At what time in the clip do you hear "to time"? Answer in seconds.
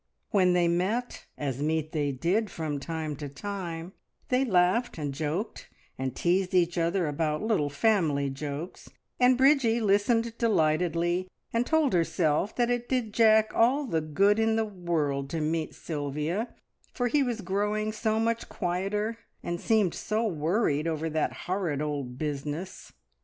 3.17-3.93